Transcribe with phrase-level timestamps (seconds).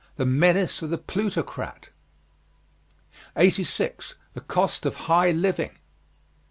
[0.15, 1.89] THE MENACE OF THE PLUTOCRAT.
[3.37, 4.15] 86.
[4.33, 5.77] THE COST OF HIGH LIVING.